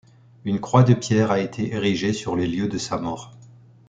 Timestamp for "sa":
2.79-2.97